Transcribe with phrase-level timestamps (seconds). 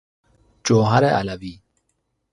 [0.63, 1.61] جوهر علوی